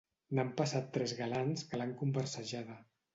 [0.37, 2.79] N'han passat tres galants que l'han conversejada.